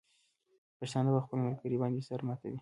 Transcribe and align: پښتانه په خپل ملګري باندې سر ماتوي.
پښتانه 0.79 1.09
په 1.15 1.21
خپل 1.25 1.37
ملګري 1.45 1.77
باندې 1.81 2.05
سر 2.07 2.19
ماتوي. 2.27 2.59